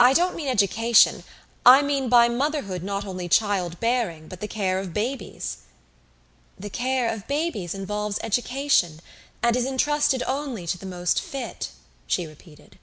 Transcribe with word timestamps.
"I 0.00 0.12
don't 0.12 0.34
mean 0.34 0.48
education. 0.48 1.22
I 1.64 1.82
mean 1.82 2.08
by 2.08 2.28
motherhood 2.28 2.82
not 2.82 3.04
only 3.06 3.28
child 3.28 3.78
bearing, 3.78 4.26
but 4.26 4.40
the 4.40 4.48
care 4.48 4.80
of 4.80 4.92
babies." 4.92 5.58
"The 6.58 6.68
care 6.68 7.08
of 7.14 7.28
babies 7.28 7.72
involves 7.72 8.18
education, 8.24 8.98
and 9.40 9.54
is 9.54 9.64
entrusted 9.64 10.24
only 10.26 10.66
to 10.66 10.78
the 10.78 10.84
most 10.84 11.20
fit," 11.20 11.68
she 12.08 12.26
repeated. 12.26 12.76